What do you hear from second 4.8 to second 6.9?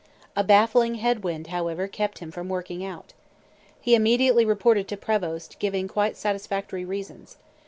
to Prevost, giving quite satisfactory